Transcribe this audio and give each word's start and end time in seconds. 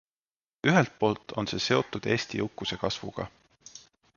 Ühelt 0.67 0.95
poolt 1.03 1.35
on 1.43 1.49
see 1.51 1.61
seotud 1.65 2.09
Eesti 2.15 2.41
jõukuse 2.41 2.79
kasvuga. 2.85 3.29